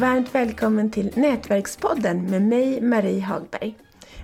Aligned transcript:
Varmt 0.00 0.34
välkommen 0.34 0.90
till 0.90 1.12
Nätverkspodden 1.16 2.30
med 2.30 2.42
mig 2.42 2.80
Marie 2.80 3.20
Hagberg. 3.20 3.78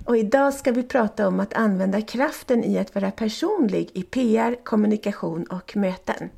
Och 0.04 0.16
idag 0.16 0.54
ska 0.54 0.72
vi 0.72 0.82
prata 0.82 1.28
om 1.28 1.40
att 1.40 1.54
använda 1.54 2.00
kraften 2.00 2.64
i 2.64 2.78
att 2.78 2.94
vara 2.94 3.10
personlig 3.10 3.90
i 3.94 4.02
PR, 4.02 4.64
kommunikation 4.64 5.44
och 5.44 5.76
möten. 5.76 6.30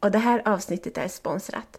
Och 0.00 0.10
det 0.10 0.18
här 0.18 0.42
avsnittet 0.44 0.98
är 0.98 1.08
sponsrat. 1.08 1.78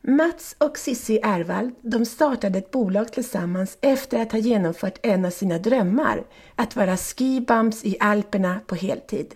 Mats 0.00 0.56
och 0.58 0.78
Sissi 0.78 1.20
Ervald, 1.22 1.74
de 1.80 2.04
startade 2.04 2.58
ett 2.58 2.70
bolag 2.70 3.12
tillsammans 3.12 3.78
efter 3.80 4.22
att 4.22 4.32
ha 4.32 4.38
genomfört 4.38 4.98
en 5.02 5.24
av 5.24 5.30
sina 5.30 5.58
drömmar, 5.58 6.24
att 6.54 6.76
vara 6.76 6.96
skibums 6.96 7.84
i 7.84 7.96
Alperna 8.00 8.60
på 8.66 8.74
heltid. 8.74 9.34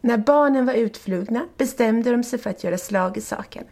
När 0.00 0.18
barnen 0.18 0.66
var 0.66 0.74
utflugna 0.74 1.48
bestämde 1.56 2.10
de 2.10 2.24
sig 2.24 2.38
för 2.38 2.50
att 2.50 2.64
göra 2.64 2.78
slag 2.78 3.16
i 3.16 3.20
saken. 3.20 3.64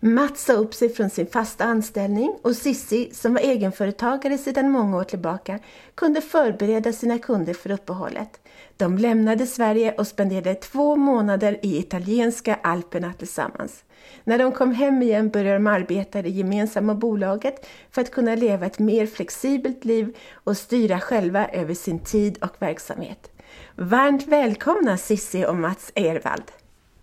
Mats 0.00 0.44
sa 0.44 0.52
upp 0.52 0.74
sig 0.74 0.88
från 0.88 1.10
sin 1.10 1.26
fasta 1.26 1.64
anställning 1.64 2.36
och 2.42 2.56
Sissi, 2.56 3.10
som 3.14 3.34
var 3.34 3.40
egenföretagare 3.40 4.38
sedan 4.38 4.70
många 4.70 4.96
år 4.96 5.04
tillbaka, 5.04 5.58
kunde 5.94 6.20
förbereda 6.20 6.92
sina 6.92 7.18
kunder 7.18 7.54
för 7.54 7.70
uppehållet. 7.70 8.40
De 8.76 8.98
lämnade 8.98 9.46
Sverige 9.46 9.94
och 9.98 10.06
spenderade 10.06 10.54
två 10.54 10.96
månader 10.96 11.58
i 11.62 11.78
italienska 11.78 12.58
Alperna 12.62 13.12
tillsammans. 13.12 13.84
När 14.24 14.38
de 14.38 14.52
kom 14.52 14.72
hem 14.72 15.02
igen 15.02 15.30
började 15.30 15.56
de 15.56 15.66
arbeta 15.66 16.18
i 16.18 16.22
det 16.22 16.28
gemensamma 16.28 16.94
bolaget 16.94 17.66
för 17.90 18.02
att 18.02 18.10
kunna 18.10 18.34
leva 18.34 18.66
ett 18.66 18.78
mer 18.78 19.06
flexibelt 19.06 19.84
liv 19.84 20.16
och 20.32 20.56
styra 20.56 21.00
själva 21.00 21.48
över 21.48 21.74
sin 21.74 21.98
tid 21.98 22.38
och 22.42 22.56
verksamhet. 22.58 23.30
Varmt 23.76 24.26
välkomna 24.26 24.96
Sissi 24.96 25.46
och 25.46 25.56
Mats 25.56 25.92
Ervald! 25.94 26.52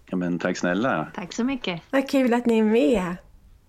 Ja, 0.10 0.18
men 0.18 0.40
tack 0.40 0.58
snälla! 0.58 1.08
Tack 1.16 1.34
så 1.34 1.44
mycket! 1.44 1.82
Vad 1.90 2.10
kul 2.10 2.34
att 2.34 2.46
ni 2.46 2.60
är 2.60 2.64
med! 2.64 3.16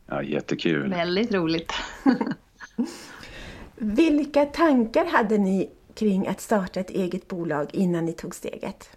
Ja, 0.06 0.22
jättekul! 0.22 0.90
Väldigt 0.90 1.34
roligt! 1.34 1.72
Vilka 3.76 4.46
tankar 4.46 5.04
hade 5.04 5.38
ni 5.38 5.70
kring 5.94 6.26
att 6.26 6.40
starta 6.40 6.80
ett 6.80 6.90
eget 6.90 7.28
bolag 7.28 7.68
innan 7.72 8.04
ni 8.04 8.12
tog 8.12 8.34
steget? 8.34 8.90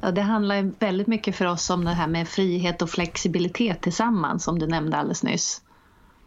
Ja, 0.00 0.10
det 0.10 0.22
handlar 0.22 0.72
väldigt 0.78 1.06
mycket 1.06 1.36
för 1.36 1.46
oss 1.46 1.70
om 1.70 1.84
det 1.84 1.90
här 1.90 2.08
med 2.08 2.28
frihet 2.28 2.82
och 2.82 2.90
flexibilitet 2.90 3.80
tillsammans 3.80 4.44
som 4.44 4.58
du 4.58 4.66
nämnde 4.66 4.96
alldeles 4.96 5.22
nyss. 5.22 5.62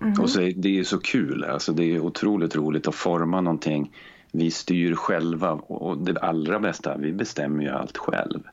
Mm. 0.02 0.22
Och 0.22 0.30
så 0.30 0.42
är 0.42 0.54
det 0.56 0.80
är 0.80 0.84
så 0.84 1.00
kul, 1.00 1.44
alltså 1.44 1.74
det 1.74 1.84
är 1.84 2.00
otroligt 2.00 2.56
roligt 2.56 2.88
att 2.88 2.96
forma 2.96 3.42
någonting. 3.42 3.92
Vi 4.32 4.52
styr 4.52 4.96
själva 4.96 5.52
och 5.52 5.98
det 5.98 6.20
allra 6.20 6.60
bästa, 6.60 6.98
vi 6.98 7.14
bestämmer 7.14 7.64
ju 7.64 7.70
allt 7.70 7.98
själv. 7.98 8.44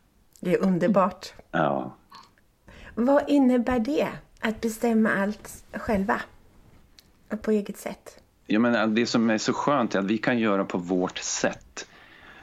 Det 0.44 0.54
är 0.54 0.62
underbart. 0.62 1.32
Ja. 1.50 1.96
Vad 2.94 3.28
innebär 3.28 3.78
det, 3.78 4.08
att 4.40 4.60
bestämma 4.60 5.10
allt 5.10 5.64
själva? 5.72 6.20
På 7.42 7.50
eget 7.50 7.76
sätt? 7.76 8.20
Ja, 8.46 8.58
men 8.58 8.94
det 8.94 9.06
som 9.06 9.30
är 9.30 9.38
så 9.38 9.52
skönt 9.52 9.94
är 9.94 9.98
att 9.98 10.04
vi 10.04 10.18
kan 10.18 10.38
göra 10.38 10.64
på 10.64 10.78
vårt 10.78 11.18
sätt. 11.18 11.86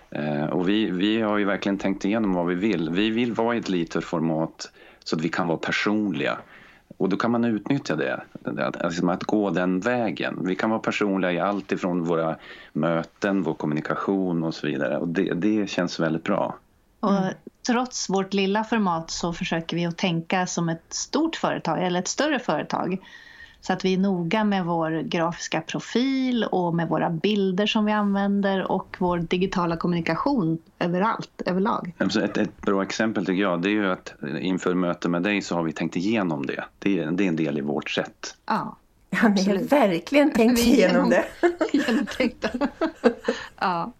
Eh, 0.09 0.45
och 0.45 0.69
vi, 0.69 0.91
vi 0.91 1.21
har 1.21 1.37
ju 1.37 1.45
verkligen 1.45 1.77
tänkt 1.77 2.05
igenom 2.05 2.33
vad 2.33 2.47
vi 2.47 2.55
vill. 2.55 2.89
Vi 2.89 3.09
vill 3.09 3.33
vara 3.33 3.55
i 3.55 3.59
ett 3.59 3.69
litet 3.69 4.03
format 4.03 4.71
så 5.03 5.15
att 5.15 5.21
vi 5.21 5.29
kan 5.29 5.47
vara 5.47 5.57
personliga. 5.57 6.37
Och 6.97 7.09
då 7.09 7.17
kan 7.17 7.31
man 7.31 7.45
utnyttja 7.45 7.95
det, 7.95 8.21
alltså 8.79 9.07
att 9.07 9.23
gå 9.23 9.49
den 9.49 9.79
vägen. 9.79 10.39
Vi 10.41 10.55
kan 10.55 10.69
vara 10.69 10.79
personliga 10.79 11.31
i 11.31 11.39
allt 11.39 11.71
ifrån 11.71 12.03
våra 12.03 12.35
möten, 12.73 13.43
vår 13.43 13.53
kommunikation 13.53 14.43
och 14.43 14.55
så 14.55 14.67
vidare. 14.67 14.97
Och 14.97 15.07
det, 15.07 15.33
det 15.33 15.69
känns 15.69 15.99
väldigt 15.99 16.23
bra. 16.23 16.55
Och 16.99 17.19
trots 17.67 18.09
vårt 18.09 18.33
lilla 18.33 18.63
format 18.63 19.11
så 19.11 19.33
försöker 19.33 19.77
vi 19.77 19.85
att 19.85 19.97
tänka 19.97 20.47
som 20.47 20.69
ett 20.69 20.93
stort 20.93 21.35
företag 21.35 21.83
eller 21.83 21.99
ett 21.99 22.07
större 22.07 22.39
företag. 22.39 22.97
Så 23.61 23.73
att 23.73 23.85
vi 23.85 23.93
är 23.93 23.97
noga 23.97 24.43
med 24.43 24.65
vår 24.65 25.01
grafiska 25.01 25.61
profil 25.61 26.43
och 26.43 26.75
med 26.75 26.87
våra 26.87 27.09
bilder 27.09 27.65
som 27.67 27.85
vi 27.85 27.91
använder 27.91 28.71
och 28.71 28.95
vår 28.99 29.17
digitala 29.17 29.77
kommunikation 29.77 30.57
överallt, 30.79 31.41
överlag. 31.45 31.93
Ett, 31.99 32.37
ett 32.37 32.61
bra 32.61 32.83
exempel 32.83 33.25
tycker 33.25 33.41
jag 33.41 33.61
det 33.61 33.69
är 33.69 33.71
ju 33.71 33.91
att 33.91 34.13
inför 34.41 34.73
möte 34.73 35.09
med 35.09 35.23
dig 35.23 35.41
så 35.41 35.55
har 35.55 35.63
vi 35.63 35.73
tänkt 35.73 35.95
igenom 35.95 36.45
det. 36.45 36.63
Det 36.79 36.99
är, 36.99 37.11
det 37.11 37.23
är 37.23 37.27
en 37.27 37.35
del 37.35 37.57
i 37.57 37.61
vårt 37.61 37.89
sätt. 37.89 38.35
Ja. 38.45 38.77
Ja, 39.09 39.27
ni 39.27 39.43
har 39.43 39.57
verkligen 39.69 40.31
tänkt 40.33 40.59
igenom 40.59 41.09
det. 41.09 41.25
Genomtänkta. 41.73 42.49
ja. 43.59 43.93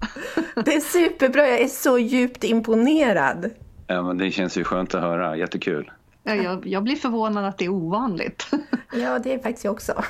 Det 0.66 0.76
är 0.76 0.80
superbra, 0.80 1.48
jag 1.48 1.62
är 1.62 1.68
så 1.68 2.00
djupt 2.00 2.44
imponerad. 2.44 3.50
Ja, 3.88 4.02
men 4.04 4.18
det 4.18 4.32
känns 4.32 4.58
ju 4.58 4.64
skönt 4.64 4.96
att 4.96 5.02
höra, 5.02 5.38
jättekul. 5.38 5.92
Ja, 6.24 6.36
jag, 6.36 6.68
jag 6.68 6.84
blir 6.84 6.96
förvånad 6.96 7.46
att 7.46 7.58
det 7.58 7.66
är 7.66 7.70
ovanligt. 7.70 8.52
Ja, 8.94 9.20
det 9.20 9.34
är 9.34 9.40
faktiskt 9.40 9.66
jag 9.66 9.74
också. 9.74 10.04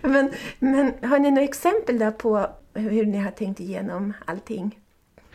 men, 0.00 0.30
men 0.58 0.92
har 1.02 1.18
ni 1.18 1.30
några 1.30 1.44
exempel 1.44 1.98
där 1.98 2.10
på 2.10 2.46
hur 2.74 3.06
ni 3.06 3.18
har 3.18 3.30
tänkt 3.30 3.60
igenom 3.60 4.12
allting? 4.24 4.78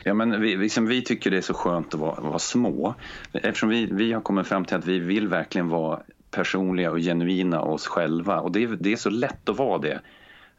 Ja, 0.03 0.13
men 0.13 0.41
vi, 0.41 0.58
liksom, 0.58 0.85
vi 0.85 1.02
tycker 1.02 1.31
det 1.31 1.38
är 1.38 1.41
så 1.41 1.53
skönt 1.53 1.94
att 1.94 2.00
vara, 2.00 2.22
vara 2.22 2.40
små. 2.40 2.96
Eftersom 3.34 3.69
vi, 3.69 3.85
vi 3.85 4.13
har 4.13 4.22
kommit 4.22 4.47
fram 4.47 4.66
till 4.66 4.78
att 4.78 4.85
vi 4.85 5.00
vill 5.00 5.28
verkligen 5.28 5.69
vara 5.69 6.00
personliga 6.31 6.92
och 6.92 6.97
genuina 7.00 7.62
oss 7.62 7.88
själva. 7.88 8.40
Och 8.40 8.52
det 8.52 8.64
är, 8.64 8.68
det 8.80 8.92
är 8.92 8.97
så 8.97 9.09
lätt 9.09 9.50
att 9.50 9.58
vara 9.58 9.78
det 9.78 10.02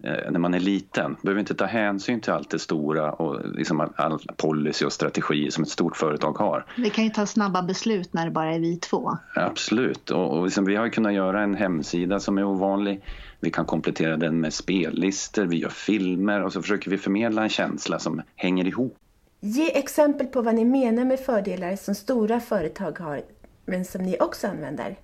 eh, 0.05 0.31
när 0.31 0.38
man 0.38 0.55
är 0.55 0.60
liten. 0.60 1.16
Behöver 1.22 1.41
inte 1.41 1.55
ta 1.55 1.65
hänsyn 1.65 2.21
till 2.21 2.33
allt 2.33 2.50
det 2.50 2.59
stora 2.59 3.12
och 3.12 3.41
liksom 3.55 3.93
all 3.97 4.19
policy 4.37 4.84
och 4.84 4.93
strategi 4.93 5.50
som 5.50 5.62
ett 5.62 5.71
stort 5.71 5.97
företag 5.97 6.32
har. 6.32 6.66
Vi 6.77 6.91
kan 6.91 7.05
ju 7.05 7.11
ta 7.11 7.27
snabba 7.27 7.62
beslut 7.62 8.12
när 8.12 8.25
det 8.25 8.31
bara 8.31 8.55
är 8.55 8.61
vi 8.61 8.77
två. 8.77 9.19
Absolut. 9.34 10.11
Och, 10.11 10.38
och 10.38 10.44
liksom, 10.44 10.65
vi 10.65 10.77
har 10.77 10.88
kunnat 10.88 11.12
göra 11.12 11.43
en 11.43 11.55
hemsida 11.55 12.21
som 12.21 12.38
är 12.38 12.44
ovanlig. 12.44 13.03
Vi 13.41 13.50
kan 13.50 13.65
komplettera 13.65 14.16
den 14.16 14.41
med 14.41 14.55
spellistor, 14.55 15.44
vi 15.44 15.56
gör 15.56 15.69
filmer 15.69 16.43
och 16.43 16.53
så 16.53 16.62
försöker 16.62 16.91
vi 16.91 16.99
förmedla 16.99 17.43
en 17.43 17.49
känsla 17.49 17.99
som 17.99 18.22
hänger 18.37 18.66
ihop. 18.66 18.97
Ge 19.41 19.78
exempel 19.78 20.27
på 20.27 20.43
vad 20.43 20.55
ni 20.55 20.65
menar 20.65 21.05
med 21.05 21.21
fördelar 21.21 21.77
som 21.77 21.94
stora 21.94 22.41
företag 22.41 22.99
har 22.99 23.22
men 23.65 23.84
som 23.84 24.03
ni 24.03 24.16
också 24.21 24.47
använder. 24.47 24.97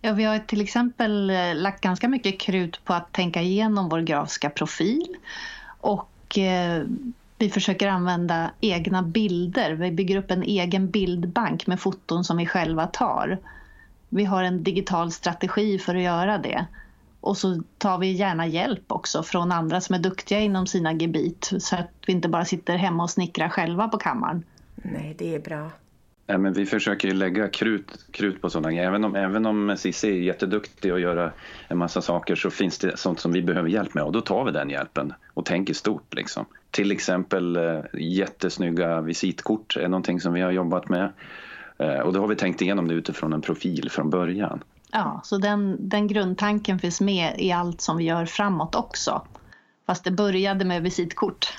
Ja, 0.00 0.12
vi 0.12 0.24
har 0.24 0.38
till 0.38 0.60
exempel 0.60 1.30
eh, 1.30 1.54
lagt 1.54 1.80
ganska 1.80 2.08
mycket 2.08 2.40
krut 2.40 2.84
på 2.84 2.94
att 2.94 3.12
tänka 3.12 3.42
igenom 3.42 3.88
vår 3.88 4.00
grafiska 4.00 4.50
profil 4.50 5.16
och 5.80 6.38
eh, 6.38 6.82
vi 7.38 7.50
försöker 7.50 7.88
använda 7.88 8.50
egna 8.60 9.02
bilder. 9.02 9.72
Vi 9.72 9.90
bygger 9.90 10.16
upp 10.16 10.30
en 10.30 10.42
egen 10.42 10.90
bildbank 10.90 11.66
med 11.66 11.80
foton 11.80 12.24
som 12.24 12.36
vi 12.36 12.46
själva 12.46 12.86
tar. 12.86 13.38
Vi 14.08 14.24
har 14.24 14.42
en 14.42 14.62
digital 14.62 15.12
strategi 15.12 15.78
för 15.78 15.94
att 15.94 16.02
göra 16.02 16.38
det. 16.38 16.66
Och 17.20 17.36
så 17.36 17.62
tar 17.78 17.98
vi 17.98 18.12
gärna 18.12 18.46
hjälp 18.46 18.92
också 18.92 19.22
från 19.22 19.52
andra 19.52 19.80
som 19.80 19.94
är 19.94 19.98
duktiga 19.98 20.40
inom 20.40 20.66
sina 20.66 20.92
gebit 20.92 21.50
så 21.58 21.76
att 21.76 21.90
vi 22.06 22.12
inte 22.12 22.28
bara 22.28 22.44
sitter 22.44 22.76
hemma 22.76 23.02
och 23.02 23.10
snickrar 23.10 23.48
själva 23.48 23.88
på 23.88 23.98
kammaren. 23.98 24.44
Nej, 24.74 25.14
det 25.18 25.34
är 25.34 25.40
bra. 25.40 25.70
Ja, 26.30 26.38
men 26.38 26.52
vi 26.52 26.66
försöker 26.66 27.10
lägga 27.10 27.48
krut, 27.48 28.06
krut 28.10 28.40
på 28.40 28.50
sådana 28.50 28.72
grejer. 28.72 28.88
Även 28.88 29.04
om, 29.04 29.14
även 29.14 29.46
om 29.46 29.76
Cissi 29.76 30.08
är 30.08 30.22
jätteduktig 30.22 30.92
och 30.92 31.00
göra 31.00 31.32
en 31.68 31.78
massa 31.78 32.02
saker 32.02 32.34
så 32.34 32.50
finns 32.50 32.78
det 32.78 32.96
sånt 32.96 33.20
som 33.20 33.32
vi 33.32 33.42
behöver 33.42 33.68
hjälp 33.68 33.94
med 33.94 34.04
och 34.04 34.12
då 34.12 34.20
tar 34.20 34.44
vi 34.44 34.52
den 34.52 34.70
hjälpen 34.70 35.14
och 35.34 35.44
tänker 35.44 35.74
stort. 35.74 36.14
Liksom. 36.14 36.46
Till 36.70 36.92
exempel 36.92 37.56
eh, 37.56 37.80
jättesnygga 37.94 39.00
visitkort 39.00 39.76
är 39.76 39.88
någonting 39.88 40.20
som 40.20 40.32
vi 40.32 40.40
har 40.40 40.50
jobbat 40.50 40.88
med. 40.88 41.12
Eh, 41.78 41.98
och 41.98 42.12
då 42.12 42.20
har 42.20 42.28
vi 42.28 42.36
tänkt 42.36 42.62
igenom 42.62 42.88
det 42.88 42.94
utifrån 42.94 43.32
en 43.32 43.42
profil 43.42 43.90
från 43.90 44.10
början. 44.10 44.62
Ja, 44.92 45.20
så 45.24 45.38
den, 45.38 45.88
den 45.88 46.06
grundtanken 46.06 46.78
finns 46.78 47.00
med 47.00 47.34
i 47.38 47.52
allt 47.52 47.80
som 47.80 47.96
vi 47.96 48.04
gör 48.04 48.26
framåt 48.26 48.74
också. 48.74 49.22
Fast 49.86 50.04
det 50.04 50.10
började 50.10 50.64
med 50.64 50.82
visitkort. 50.82 51.58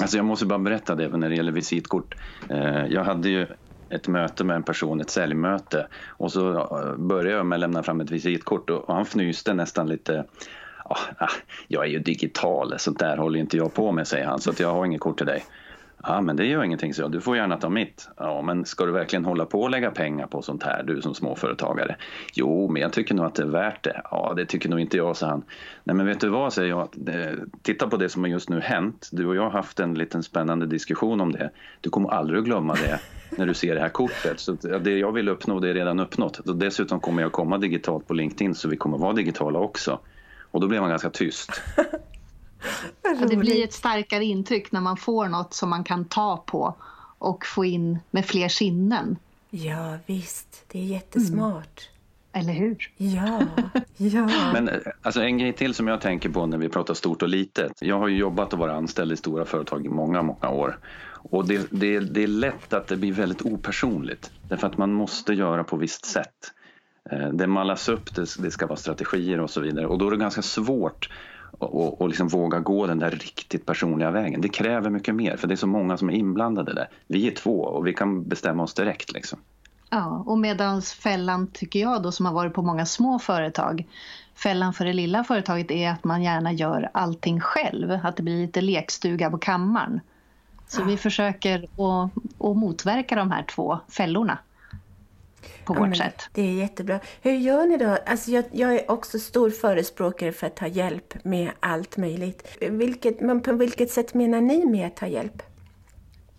Alltså 0.00 0.16
jag 0.16 0.26
måste 0.26 0.46
bara 0.46 0.58
berätta 0.58 0.94
det 0.94 1.08
när 1.08 1.28
det 1.28 1.36
gäller 1.36 1.52
visitkort. 1.52 2.14
Eh, 2.50 2.86
jag 2.86 3.04
hade 3.04 3.28
ju 3.28 3.46
ett 3.94 4.08
möte 4.08 4.44
med 4.44 4.56
en 4.56 4.62
person, 4.62 5.00
ett 5.00 5.10
säljmöte 5.10 5.88
och 6.08 6.32
så 6.32 6.68
började 6.98 7.36
jag 7.36 7.46
med 7.46 7.56
att 7.56 7.60
lämna 7.60 7.82
fram 7.82 8.00
ett 8.00 8.10
visitkort 8.10 8.70
och 8.70 8.94
han 8.94 9.04
fnyste 9.04 9.54
nästan 9.54 9.86
lite 9.88 10.24
ah, 10.84 11.28
jag 11.68 11.84
är 11.84 11.88
ju 11.88 11.98
digital, 11.98 12.74
sånt 12.78 12.98
där 12.98 13.16
håller 13.16 13.40
inte 13.40 13.56
jag 13.56 13.74
på 13.74 13.92
med, 13.92 14.08
säger 14.08 14.26
han, 14.26 14.40
så 14.40 14.50
att 14.50 14.60
jag 14.60 14.72
har 14.72 14.86
inget 14.86 15.00
kort 15.00 15.16
till 15.18 15.26
dig. 15.26 15.44
Ja, 16.06 16.20
men 16.20 16.36
det 16.36 16.46
gör 16.46 16.64
ingenting, 16.64 16.94
så 16.94 17.02
jag. 17.02 17.12
Du 17.12 17.20
får 17.20 17.36
gärna 17.36 17.56
ta 17.56 17.68
mitt. 17.68 18.08
Ja, 18.16 18.42
men 18.42 18.64
ska 18.64 18.84
du 18.84 18.92
verkligen 18.92 19.24
hålla 19.24 19.46
på 19.46 19.62
och 19.62 19.70
lägga 19.70 19.90
pengar 19.90 20.26
på 20.26 20.42
sånt 20.42 20.62
här, 20.62 20.82
du 20.82 21.02
som 21.02 21.14
småföretagare? 21.14 21.96
Jo, 22.34 22.68
men 22.70 22.82
jag 22.82 22.92
tycker 22.92 23.14
nog 23.14 23.26
att 23.26 23.34
det 23.34 23.42
är 23.42 23.46
värt 23.46 23.84
det. 23.84 24.00
Ja, 24.10 24.32
det 24.36 24.46
tycker 24.46 24.68
nog 24.68 24.80
inte 24.80 24.96
jag, 24.96 25.16
sa 25.16 25.26
han. 25.26 25.42
Nej, 25.84 25.96
men 25.96 26.06
vet 26.06 26.20
du 26.20 26.28
vad, 26.28 26.52
säger 26.52 26.68
jag. 26.68 26.88
Titta 27.62 27.88
på 27.88 27.96
det 27.96 28.08
som 28.08 28.22
har 28.22 28.28
just 28.28 28.48
nu 28.48 28.60
hänt. 28.60 29.08
Du 29.12 29.26
och 29.26 29.36
jag 29.36 29.42
har 29.42 29.50
haft 29.50 29.80
en 29.80 29.94
liten 29.94 30.22
spännande 30.22 30.66
diskussion 30.66 31.20
om 31.20 31.32
det. 31.32 31.50
Du 31.80 31.90
kommer 31.90 32.08
aldrig 32.08 32.38
att 32.38 32.44
glömma 32.44 32.74
det 32.74 33.00
när 33.38 33.46
du 33.46 33.54
ser 33.54 33.74
det 33.74 33.80
här 33.80 33.88
kortet. 33.88 34.40
Så 34.40 34.52
det 34.52 34.98
jag 34.98 35.12
vill 35.12 35.28
uppnå, 35.28 35.60
det 35.60 35.70
är 35.70 35.74
redan 35.74 36.00
uppnått. 36.00 36.38
Och 36.38 36.56
dessutom 36.56 37.00
kommer 37.00 37.22
jag 37.22 37.32
komma 37.32 37.58
digitalt 37.58 38.08
på 38.08 38.14
LinkedIn, 38.14 38.54
så 38.54 38.68
vi 38.68 38.76
kommer 38.76 38.98
vara 38.98 39.12
digitala 39.12 39.58
också. 39.58 40.00
Och 40.50 40.60
då 40.60 40.66
blev 40.66 40.80
man 40.80 40.90
ganska 40.90 41.10
tyst. 41.10 41.62
Ja, 43.02 43.26
det 43.28 43.36
blir 43.36 43.64
ett 43.64 43.72
starkare 43.72 44.24
intryck 44.24 44.72
när 44.72 44.80
man 44.80 44.96
får 44.96 45.28
något 45.28 45.54
som 45.54 45.70
man 45.70 45.84
kan 45.84 46.04
ta 46.04 46.36
på 46.36 46.74
och 47.18 47.46
få 47.46 47.64
in 47.64 47.98
med 48.10 48.26
fler 48.26 48.48
sinnen. 48.48 49.16
Ja, 49.50 49.98
visst. 50.06 50.64
Det 50.72 50.78
är 50.78 50.82
jättesmart. 50.84 51.88
Eller 52.32 52.52
hur? 52.52 52.90
Ja, 52.96 53.40
ja. 53.96 54.28
Men 54.52 54.68
eh, 54.68 54.78
alltså, 55.02 55.22
en 55.22 55.38
grej 55.38 55.52
till 55.52 55.74
som 55.74 55.88
jag 55.88 56.00
tänker 56.00 56.28
på 56.28 56.46
när 56.46 56.58
vi 56.58 56.68
pratar 56.68 56.94
stort 56.94 57.22
och 57.22 57.28
litet. 57.28 57.72
Jag 57.80 57.98
har 57.98 58.08
ju 58.08 58.16
jobbat 58.16 58.52
och 58.52 58.58
varit 58.58 58.72
anställd 58.72 59.12
i 59.12 59.16
stora 59.16 59.44
företag 59.44 59.86
i 59.86 59.88
många, 59.88 60.22
många 60.22 60.48
år. 60.48 60.78
Och 61.30 61.46
det, 61.48 61.66
det, 61.70 62.00
det 62.00 62.22
är 62.22 62.26
lätt 62.26 62.72
att 62.72 62.86
det 62.86 62.96
blir 62.96 63.12
väldigt 63.12 63.42
opersonligt. 63.42 64.30
Därför 64.48 64.66
att 64.66 64.78
man 64.78 64.92
måste 64.92 65.32
göra 65.32 65.64
på 65.64 65.76
visst 65.76 66.06
sätt. 66.06 66.52
Eh, 67.10 67.28
Det 67.28 67.46
mallas 67.46 67.88
upp, 67.88 68.14
det, 68.14 68.36
det 68.38 68.50
ska 68.50 68.66
vara 68.66 68.76
strategier 68.76 69.40
och 69.40 69.50
så 69.50 69.60
vidare. 69.60 69.86
Och 69.86 69.98
då 69.98 70.06
är 70.06 70.10
det 70.10 70.16
ganska 70.16 70.42
svårt 70.42 71.08
och, 71.58 72.00
och 72.00 72.08
liksom 72.08 72.28
våga 72.28 72.60
gå 72.60 72.86
den 72.86 72.98
där 72.98 73.10
riktigt 73.10 73.66
personliga 73.66 74.10
vägen. 74.10 74.40
Det 74.40 74.48
kräver 74.48 74.90
mycket 74.90 75.14
mer 75.14 75.36
för 75.36 75.48
det 75.48 75.54
är 75.54 75.56
så 75.56 75.66
många 75.66 75.96
som 75.96 76.10
är 76.10 76.14
inblandade 76.14 76.74
där. 76.74 76.88
Vi 77.06 77.26
är 77.26 77.34
två 77.34 77.60
och 77.60 77.86
vi 77.86 77.94
kan 77.94 78.28
bestämma 78.28 78.62
oss 78.62 78.74
direkt. 78.74 79.12
Liksom. 79.12 79.38
Ja, 79.90 80.24
och 80.26 80.38
medans 80.38 80.92
fällan 80.92 81.46
tycker 81.46 81.80
jag 81.80 82.02
då 82.02 82.12
som 82.12 82.26
har 82.26 82.32
varit 82.32 82.54
på 82.54 82.62
många 82.62 82.86
små 82.86 83.18
företag 83.18 83.86
Fällan 84.34 84.72
för 84.72 84.84
det 84.84 84.92
lilla 84.92 85.24
företaget 85.24 85.70
är 85.70 85.90
att 85.90 86.04
man 86.04 86.22
gärna 86.22 86.52
gör 86.52 86.90
allting 86.94 87.40
själv, 87.40 87.98
att 88.02 88.16
det 88.16 88.22
blir 88.22 88.46
lite 88.46 88.60
lekstuga 88.60 89.30
på 89.30 89.38
kammaren. 89.38 90.00
Så 90.66 90.80
Ja. 90.80 90.84
vi 90.84 90.96
försöker 90.96 91.64
att, 91.64 92.10
att 92.46 92.56
motverka 92.56 93.16
de 93.16 93.30
här 93.30 93.42
två 93.42 93.78
fällorna 93.88 94.38
på 95.64 95.74
Ja, 95.74 95.78
vårt 95.78 95.88
men 95.88 95.94
sätt. 95.98 96.22
Det 96.32 96.42
är 96.42 96.52
jättebra. 96.52 97.00
Hur 97.22 97.32
gör 97.32 97.66
ni 97.66 97.76
då? 97.76 97.98
Alltså 98.06 98.30
jag, 98.30 98.44
jag 98.52 98.74
är 98.74 98.90
också 98.90 99.18
stor 99.18 99.50
förespråkare 99.50 100.32
för 100.32 100.46
att 100.46 100.56
ta 100.56 100.66
hjälp 100.66 101.24
med 101.24 101.50
allt 101.60 101.96
möjligt. 101.96 102.56
Vilket, 102.70 103.20
men 103.20 103.40
på 103.40 103.52
vilket 103.52 103.90
sätt 103.90 104.14
menar 104.14 104.40
ni 104.40 104.64
med 104.66 104.86
att 104.86 104.96
ta 104.96 105.06
hjälp? 105.06 105.42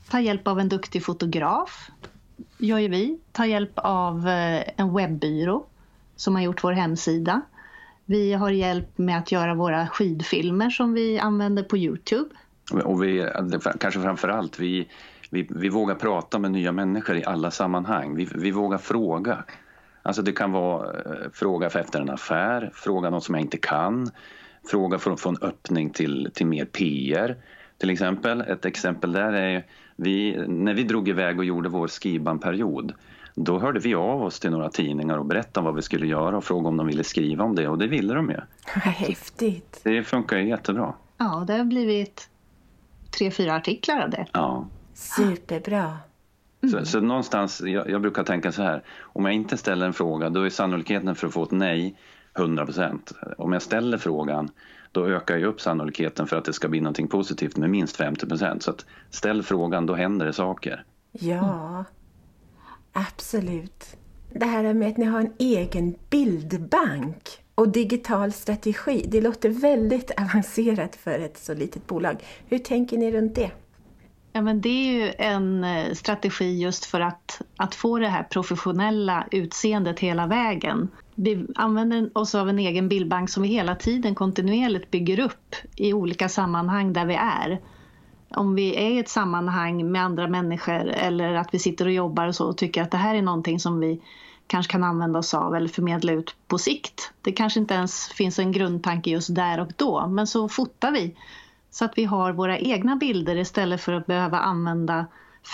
Ta 0.09 0.19
hjälp 0.19 0.47
av 0.47 0.59
en 0.59 0.69
duktig 0.69 1.05
fotograf, 1.05 1.89
gör 2.57 2.79
ju 2.79 2.87
vi. 2.87 3.19
Ta 3.31 3.45
hjälp 3.45 3.71
av 3.75 4.27
eh, 4.27 4.63
en 4.77 4.93
webbyrå 4.95 5.65
som 6.15 6.35
har 6.35 6.41
gjort 6.43 6.63
vår 6.63 6.71
hemsida. 6.71 7.41
Vi 8.05 8.33
har 8.33 8.51
hjälp 8.51 8.97
med 8.97 9.17
att 9.17 9.31
göra 9.31 9.53
våra 9.53 9.87
skidfilmer 9.87 10.69
som 10.69 10.93
vi 10.93 11.19
använder 11.19 11.63
på 11.63 11.77
Youtube. 11.77 12.29
Och 12.83 13.03
vi, 13.03 13.17
det- 13.19 13.73
kanske 13.79 14.01
framför 14.01 14.27
allt, 14.29 14.59
vi, 14.59 14.87
vi, 15.29 15.47
vi 15.49 15.69
vågar 15.69 15.95
prata 15.95 16.39
med 16.39 16.51
nya 16.51 16.71
människor 16.71 17.15
i 17.15 17.25
alla 17.25 17.51
sammanhang. 17.51 18.15
Vi, 18.15 18.27
vi 18.35 18.51
vågar 18.51 18.77
fråga. 18.77 19.43
Alltså 20.01 20.21
det 20.21 20.31
kan 20.31 20.51
vara 20.51 20.93
eh, 20.93 21.29
fråga 21.33 21.69
för 21.69 21.79
efter 21.79 22.01
en 22.01 22.09
affär, 22.09 22.71
fråga 22.73 23.09
något 23.09 23.23
som 23.23 23.35
jag 23.35 23.41
inte 23.41 23.57
kan, 23.57 24.11
fråga 24.71 24.99
för 24.99 25.11
att 25.11 25.19
få 25.19 25.29
en 25.29 25.37
öppning 25.41 25.89
till, 25.89 26.29
till 26.33 26.47
mer 26.47 26.65
PR. 26.65 27.35
Till 27.77 27.89
exempel, 27.89 28.41
ett 28.41 28.65
exempel 28.65 29.11
där 29.11 29.33
är 29.33 29.65
vi, 29.95 30.45
när 30.47 30.73
vi 30.73 30.83
drog 30.83 31.09
iväg 31.09 31.39
och 31.39 31.45
gjorde 31.45 31.69
vår 31.69 31.87
skibanperiod 31.87 32.93
då 33.35 33.59
hörde 33.59 33.79
vi 33.79 33.95
av 33.95 34.23
oss 34.23 34.39
till 34.39 34.51
några 34.51 34.69
tidningar 34.69 35.17
och 35.17 35.25
berättade 35.25 35.65
vad 35.65 35.75
vi 35.75 35.81
skulle 35.81 36.07
göra 36.07 36.37
och 36.37 36.43
frågade 36.43 36.67
om 36.67 36.77
de 36.77 36.87
ville 36.87 37.03
skriva 37.03 37.43
om 37.43 37.55
det 37.55 37.67
och 37.67 37.77
det 37.77 37.87
ville 37.87 38.13
de 38.13 38.29
ju. 38.29 38.39
Häftigt! 38.79 39.81
Det 39.83 40.03
funkar 40.03 40.37
ju 40.37 40.49
jättebra. 40.49 40.93
Ja, 41.17 41.43
det 41.47 41.53
har 41.53 41.65
blivit 41.65 42.29
tre, 43.17 43.31
fyra 43.31 43.55
artiklar 43.55 43.99
av 43.99 44.09
det. 44.09 44.25
Ja. 44.31 44.67
Superbra! 44.95 45.97
Så, 46.71 46.85
så 46.85 46.99
någonstans, 46.99 47.61
jag, 47.61 47.89
jag 47.89 48.01
brukar 48.01 48.23
tänka 48.23 48.51
så 48.51 48.61
här, 48.61 48.83
om 49.01 49.25
jag 49.25 49.33
inte 49.33 49.57
ställer 49.57 49.85
en 49.85 49.93
fråga 49.93 50.29
då 50.29 50.41
är 50.41 50.49
sannolikheten 50.49 51.15
för 51.15 51.27
att 51.27 51.33
få 51.33 51.43
ett 51.43 51.51
nej 51.51 51.97
100 52.37 52.65
procent. 52.65 53.11
Om 53.37 53.53
jag 53.53 53.61
ställer 53.61 53.97
frågan 53.97 54.49
då 54.91 55.07
ökar 55.07 55.37
ju 55.37 55.45
upp 55.45 55.61
sannolikheten 55.61 56.27
för 56.27 56.37
att 56.37 56.45
det 56.45 56.53
ska 56.53 56.67
bli 56.67 56.81
någonting 56.81 57.07
positivt 57.07 57.57
med 57.57 57.69
minst 57.69 57.97
50 57.97 58.27
procent. 58.27 58.63
Så 58.63 58.71
att 58.71 58.85
ställ 59.09 59.43
frågan, 59.43 59.85
då 59.85 59.93
händer 59.93 60.25
det 60.25 60.33
saker. 60.33 60.83
Ja, 61.11 61.85
absolut. 62.93 63.97
Det 64.33 64.45
här 64.45 64.73
med 64.73 64.87
att 64.87 64.97
ni 64.97 65.05
har 65.05 65.19
en 65.19 65.33
egen 65.37 65.95
bildbank 66.09 67.29
och 67.55 67.69
digital 67.69 68.31
strategi, 68.31 69.05
det 69.07 69.21
låter 69.21 69.49
väldigt 69.49 70.11
avancerat 70.17 70.95
för 70.95 71.19
ett 71.19 71.37
så 71.37 71.53
litet 71.53 71.87
bolag. 71.87 72.23
Hur 72.47 72.59
tänker 72.59 72.97
ni 72.97 73.11
runt 73.11 73.35
det? 73.35 73.51
Ja, 74.35 74.41
men 74.41 74.61
det 74.61 74.69
är 74.69 74.93
ju 74.93 75.13
en 75.17 75.63
eh, 75.63 75.93
strategi 75.93 76.59
just 76.59 76.85
för 76.85 76.99
att, 76.99 77.41
att 77.57 77.75
få 77.75 77.99
det 77.99 78.07
här 78.07 78.23
professionella 78.23 79.27
utseendet 79.31 79.99
hela 79.99 80.27
vägen. 80.27 80.87
Vi 81.15 81.47
använder 81.55 82.17
oss 82.17 82.35
av 82.35 82.49
en 82.49 82.59
egen 82.59 82.89
bildbank 82.89 83.29
som 83.29 83.43
vi 83.43 83.49
hela 83.49 83.75
tiden 83.75 84.15
kontinuerligt 84.15 84.91
bygger 84.91 85.19
upp 85.19 85.55
i 85.75 85.93
olika 85.93 86.29
sammanhang 86.29 86.93
där 86.93 87.05
vi 87.05 87.15
är. 87.15 87.61
Om 88.29 88.55
vi 88.55 88.75
är 88.75 88.89
i 88.89 88.99
ett 88.99 89.09
sammanhang 89.09 89.91
med 89.91 90.03
andra 90.03 90.27
människor 90.27 90.89
eller 90.89 91.33
att 91.33 91.53
vi 91.53 91.59
sitter 91.59 91.85
och 91.85 91.91
jobbar 91.91 92.27
och 92.27 92.35
så 92.35 92.45
och 92.45 92.57
tycker 92.57 92.81
att 92.81 92.91
det 92.91 92.97
här 92.97 93.15
är 93.15 93.21
någonting 93.21 93.59
som 93.59 93.79
vi 93.79 94.01
kanske 94.47 94.71
kan 94.71 94.83
använda 94.83 95.19
oss 95.19 95.33
av 95.33 95.55
eller 95.55 95.67
förmedla 95.67 96.11
ut 96.11 96.35
på 96.47 96.57
sikt. 96.57 97.11
Det 97.21 97.31
kanske 97.31 97.59
inte 97.59 97.73
ens 97.73 98.07
finns 98.07 98.39
en 98.39 98.51
grundtanke 98.51 99.09
just 99.09 99.35
där 99.35 99.59
och 99.59 99.71
då, 99.75 100.07
men 100.07 100.27
så 100.27 100.49
fotar 100.49 100.91
vi 100.91 101.15
så 101.75 101.85
att 101.85 101.97
vi 101.97 102.05
har 102.05 102.33
våra 102.33 102.57
egna 102.57 102.95
bilder 102.95 103.35
istället 103.37 103.81
för 103.81 103.93
att 103.93 104.05
behöva 104.05 104.37
använda 104.37 105.05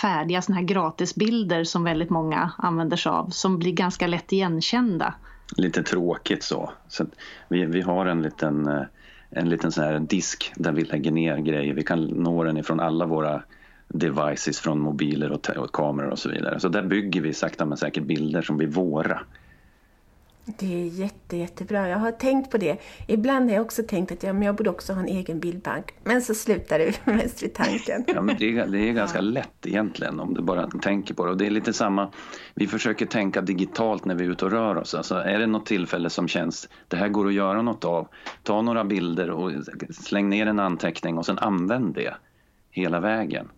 färdiga 0.02 0.42
såna 0.42 0.58
här 0.58 0.64
gratisbilder 0.64 1.64
som 1.64 1.84
väldigt 1.84 2.10
många 2.10 2.52
använder 2.58 2.96
sig 2.96 3.10
av 3.10 3.30
som 3.30 3.58
blir 3.58 3.72
ganska 3.72 4.06
lätt 4.06 4.32
igenkända. 4.32 5.14
Lite 5.56 5.82
tråkigt 5.82 6.42
så. 6.42 6.72
så 6.88 7.06
vi, 7.48 7.64
vi 7.64 7.80
har 7.80 8.06
en 8.06 8.22
liten, 8.22 8.68
eh, 8.68 8.82
en 9.30 9.48
liten 9.48 9.72
sån 9.72 9.84
här 9.84 9.98
disk 9.98 10.52
där 10.56 10.72
vi 10.72 10.84
lägger 10.84 11.10
ner 11.10 11.38
grejer. 11.38 11.74
Vi 11.74 11.82
kan 11.82 12.04
nå 12.04 12.44
den 12.44 12.56
ifrån 12.56 12.80
alla 12.80 13.06
våra 13.06 13.42
devices 13.88 14.60
från 14.60 14.80
mobiler 14.80 15.32
och, 15.32 15.50
och 15.50 15.72
kameror 15.72 16.10
och 16.10 16.18
så 16.18 16.28
vidare. 16.28 16.60
Så 16.60 16.68
där 16.68 16.82
bygger 16.82 17.20
vi 17.20 17.34
sakta 17.34 17.66
men 17.66 17.78
säkert 17.78 18.04
bilder 18.04 18.42
som 18.42 18.56
blir 18.56 18.68
våra. 18.68 19.20
Det 20.44 20.82
är 20.82 20.86
jätte, 20.86 21.36
jättebra. 21.36 21.88
Jag 21.88 21.98
har 21.98 22.12
tänkt 22.12 22.50
på 22.50 22.58
det. 22.58 22.78
Ibland 23.06 23.50
har 23.50 23.56
jag 23.56 23.64
också 23.64 23.82
tänkt 23.82 24.12
att 24.12 24.22
ja, 24.22 24.32
men 24.32 24.42
jag 24.42 24.54
borde 24.54 24.70
också 24.70 24.92
ha 24.92 25.00
en 25.00 25.08
egen 25.08 25.40
bildbank. 25.40 25.94
Men 26.04 26.22
så 26.22 26.34
slutar 26.34 26.78
det 26.78 27.06
mest 27.12 27.42
vid 27.42 27.54
tanken. 27.54 28.04
Ja, 28.06 28.22
men 28.22 28.36
det, 28.38 28.58
är, 28.58 28.66
det 28.66 28.78
är 28.78 28.92
ganska 28.92 29.20
lätt 29.20 29.66
egentligen 29.66 30.20
om 30.20 30.34
du 30.34 30.42
bara 30.42 30.66
tänker 30.66 31.14
på 31.14 31.24
det. 31.24 31.30
Och 31.30 31.36
det 31.36 31.46
är 31.46 31.50
lite 31.50 31.72
samma, 31.72 32.12
vi 32.54 32.66
försöker 32.66 33.06
tänka 33.06 33.40
digitalt 33.40 34.04
när 34.04 34.14
vi 34.14 34.24
är 34.24 34.30
ute 34.30 34.44
och 34.44 34.50
rör 34.50 34.76
oss. 34.76 34.94
Alltså, 34.94 35.14
är 35.14 35.38
det 35.38 35.46
något 35.46 35.66
tillfälle 35.66 36.10
som 36.10 36.28
känns, 36.28 36.68
det 36.88 36.96
här 36.96 37.08
går 37.08 37.26
att 37.26 37.34
göra 37.34 37.62
något 37.62 37.84
av, 37.84 38.08
ta 38.42 38.62
några 38.62 38.84
bilder 38.84 39.30
och 39.30 39.52
släng 39.90 40.28
ner 40.28 40.46
en 40.46 40.60
anteckning 40.60 41.18
och 41.18 41.26
sen 41.26 41.38
använd 41.38 41.94
det 41.94 42.14
hela 42.70 43.00
vägen. 43.00 43.48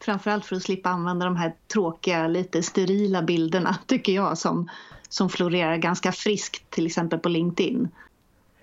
Framförallt 0.00 0.44
för 0.44 0.56
att 0.56 0.62
slippa 0.62 0.88
använda 0.90 1.26
de 1.26 1.36
här 1.36 1.54
tråkiga, 1.72 2.28
lite 2.28 2.62
sterila 2.62 3.22
bilderna 3.22 3.76
tycker 3.86 4.12
jag 4.12 4.38
som, 4.38 4.68
som 5.08 5.28
florerar 5.28 5.76
ganska 5.76 6.12
friskt 6.12 6.70
till 6.70 6.86
exempel 6.86 7.18
på 7.18 7.28
LinkedIn. 7.28 7.88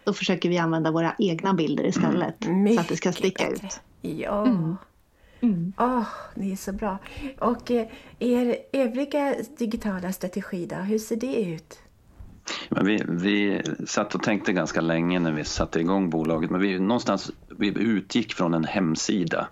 Då 0.03 0.13
försöker 0.13 0.49
vi 0.49 0.57
använda 0.57 0.91
våra 0.91 1.15
egna 1.19 1.53
bilder 1.53 1.85
istället 1.85 2.35
så 2.75 2.79
att 2.79 2.87
det 2.87 2.97
ska 2.97 3.11
sticka 3.11 3.49
bättre. 3.49 3.67
ut. 3.67 3.81
Ja. 4.01 4.45
Mm. 5.41 5.73
Åh, 5.77 6.07
ni 6.35 6.51
är 6.51 6.55
så 6.55 6.73
bra. 6.73 6.97
Och 7.39 7.71
eh, 7.71 7.87
er 8.19 8.57
övriga 8.71 9.35
digitala 9.57 10.13
strategi 10.13 10.65
då, 10.65 10.75
hur 10.75 10.99
ser 10.99 11.15
det 11.15 11.41
ut? 11.41 11.79
Men 12.69 12.85
vi, 12.85 13.03
vi 13.07 13.61
satt 13.87 14.15
och 14.15 14.23
tänkte 14.23 14.53
ganska 14.53 14.81
länge 14.81 15.19
när 15.19 15.31
vi 15.31 15.43
satte 15.43 15.79
igång 15.79 16.09
bolaget 16.09 16.49
men 16.49 16.61
vi, 16.61 16.79
någonstans, 16.79 17.31
vi 17.57 17.67
utgick 17.67 18.33
från 18.33 18.53
en 18.53 18.63
hemsida. 18.63 19.47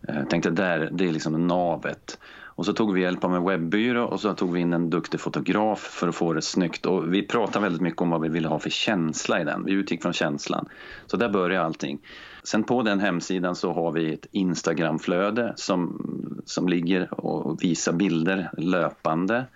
Jag 0.00 0.30
tänkte 0.30 0.50
där, 0.50 0.88
det 0.92 1.08
är 1.08 1.12
liksom 1.12 1.46
navet. 1.46 2.18
Och 2.56 2.66
så 2.66 2.72
tog 2.72 2.94
vi 2.94 3.00
hjälp 3.00 3.24
av 3.24 3.34
en 3.34 3.44
webbyrå 3.44 4.04
och 4.04 4.20
så 4.20 4.34
tog 4.34 4.52
vi 4.52 4.60
in 4.60 4.72
en 4.72 4.90
duktig 4.90 5.20
fotograf 5.20 5.78
för 5.80 6.08
att 6.08 6.14
få 6.14 6.32
det 6.32 6.42
snyggt. 6.42 6.86
Och 6.86 7.14
vi 7.14 7.22
pratade 7.22 7.62
väldigt 7.62 7.82
mycket 7.82 8.02
om 8.02 8.10
vad 8.10 8.20
vi 8.20 8.28
ville 8.28 8.48
ha 8.48 8.58
för 8.58 8.70
känsla 8.70 9.40
i 9.40 9.44
den. 9.44 9.64
Vi 9.64 9.72
utgick 9.72 10.02
från 10.02 10.12
känslan. 10.12 10.68
Så 11.06 11.16
där 11.16 11.28
började 11.28 11.66
allting. 11.66 11.98
Sen 12.44 12.64
på 12.64 12.82
den 12.82 13.00
hemsidan 13.00 13.56
så 13.56 13.72
har 13.72 13.92
vi 13.92 14.14
ett 14.14 14.26
Instagramflöde 14.32 15.52
som, 15.56 16.06
som 16.44 16.68
ligger 16.68 17.20
och 17.20 17.62
visar 17.62 17.92
bilder 17.92 18.50
löpande. 18.58 19.46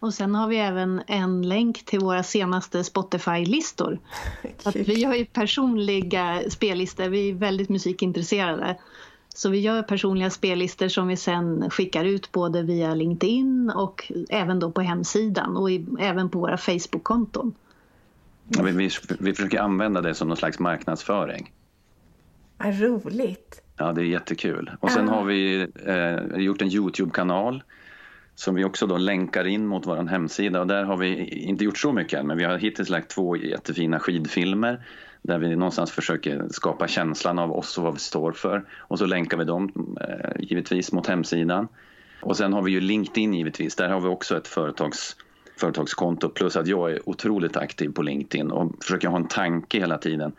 Och 0.00 0.14
sen 0.14 0.34
har 0.34 0.48
vi 0.48 0.56
även 0.56 1.02
en 1.06 1.48
länk 1.48 1.84
till 1.84 1.98
våra 1.98 2.22
senaste 2.22 2.84
Spotify-listor. 2.84 3.98
Att 4.64 4.76
vi 4.76 5.04
har 5.04 5.14
ju 5.14 5.24
personliga 5.24 6.42
spellistor, 6.50 7.08
vi 7.08 7.30
är 7.30 7.34
väldigt 7.34 7.68
musikintresserade. 7.68 8.76
Så 9.38 9.48
vi 9.48 9.58
gör 9.60 9.82
personliga 9.82 10.30
spellistor 10.30 10.88
som 10.88 11.08
vi 11.08 11.16
sen 11.16 11.70
skickar 11.70 12.04
ut 12.04 12.32
både 12.32 12.62
via 12.62 12.94
LinkedIn 12.94 13.70
och 13.76 14.12
även 14.28 14.58
då 14.60 14.70
på 14.70 14.80
hemsidan 14.80 15.56
och 15.56 15.70
i, 15.70 15.86
även 15.98 16.28
på 16.30 16.38
våra 16.38 16.56
Facebook-konton. 16.56 17.54
Ja, 18.48 18.62
Vi, 18.62 18.72
vi, 18.72 18.90
vi 19.20 19.34
försöker 19.34 19.60
använda 19.60 20.00
det 20.00 20.14
som 20.14 20.28
någon 20.28 20.36
slags 20.36 20.58
marknadsföring. 20.58 21.52
Vad 22.58 22.80
roligt! 22.80 23.62
Ja, 23.76 23.92
det 23.92 24.00
är 24.00 24.04
jättekul. 24.04 24.70
Och 24.80 24.90
sen 24.90 25.08
Ah. 25.08 25.12
har 25.12 25.24
vi 25.24 25.66
eh, 25.86 26.40
gjort 26.40 26.62
en 26.62 26.68
Youtube-kanal 26.68 27.62
som 28.38 28.54
vi 28.54 28.64
också 28.64 28.86
då 28.86 28.96
länkar 28.96 29.46
in 29.46 29.66
mot 29.66 29.86
vår 29.86 29.96
hemsida. 29.96 30.60
Och 30.60 30.66
där 30.66 30.84
har 30.84 30.96
vi 30.96 31.24
inte 31.24 31.64
gjort 31.64 31.78
så 31.78 31.92
mycket 31.92 32.20
än, 32.20 32.26
men 32.26 32.36
vi 32.36 32.44
har 32.44 32.58
hittills 32.58 32.88
lagt 32.88 33.10
två 33.10 33.36
jättefina 33.36 34.00
skidfilmer 34.00 34.82
där 35.22 35.38
vi 35.38 35.56
någonstans 35.56 35.92
försöker 35.92 36.48
skapa 36.50 36.88
känslan 36.88 37.38
av 37.38 37.52
oss 37.52 37.78
och 37.78 37.84
vad 37.84 37.92
vi 37.92 37.98
står 37.98 38.32
för. 38.32 38.64
Och 38.78 38.98
så 38.98 39.06
länkar 39.06 39.36
vi 39.36 39.44
dem 39.44 39.96
eh, 40.00 40.42
givetvis 40.42 40.92
mot 40.92 41.06
hemsidan. 41.06 41.68
Och 42.20 42.36
sen 42.36 42.52
har 42.52 42.62
vi 42.62 42.72
ju 42.72 42.80
LinkedIn 42.80 43.34
givetvis. 43.34 43.76
Där 43.76 43.88
har 43.88 44.00
vi 44.00 44.08
också 44.08 44.36
ett 44.36 44.48
företags, 44.48 45.16
företagskonto. 45.56 46.28
Plus 46.28 46.56
att 46.56 46.66
jag 46.66 46.90
är 46.90 47.08
otroligt 47.08 47.56
aktiv 47.56 47.92
på 47.92 48.02
LinkedIn 48.02 48.50
och 48.50 48.72
försöker 48.84 49.08
ha 49.08 49.16
en 49.16 49.28
tanke 49.28 49.78
hela 49.78 49.98
tiden 49.98 50.32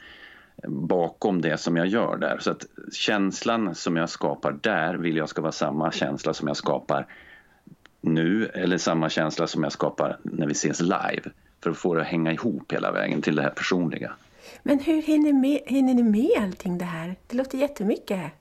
bakom 0.67 1.41
det 1.41 1.57
som 1.57 1.77
jag 1.77 1.87
gör 1.87 2.17
där. 2.17 2.37
Så 2.39 2.51
att 2.51 2.65
känslan 2.93 3.75
som 3.75 3.95
jag 3.95 4.09
skapar 4.09 4.59
där 4.61 4.95
vill 4.95 5.17
jag 5.17 5.29
ska 5.29 5.41
vara 5.41 5.51
samma 5.51 5.91
känsla 5.91 6.33
som 6.33 6.47
jag 6.47 6.57
skapar 6.57 7.07
nu 8.01 8.45
eller 8.45 8.77
samma 8.77 9.09
känsla 9.09 9.47
som 9.47 9.63
jag 9.63 9.71
skapar 9.71 10.17
när 10.23 10.45
vi 10.45 10.51
ses 10.51 10.81
live. 10.81 11.31
För 11.63 11.69
att 11.69 11.77
få 11.77 11.95
det 11.95 12.01
att 12.01 12.07
hänga 12.07 12.33
ihop 12.33 12.71
hela 12.73 12.91
vägen 12.91 13.21
till 13.21 13.35
det 13.35 13.41
här 13.41 13.49
personliga. 13.49 14.11
Men 14.63 14.79
hur 14.79 15.01
hinner, 15.01 15.33
med, 15.33 15.59
hinner 15.65 15.93
ni 15.93 16.03
med 16.03 16.43
allting 16.43 16.77
det 16.77 16.85
här? 16.85 17.15
Det 17.27 17.37
låter 17.37 17.57
jättemycket. 17.57 18.31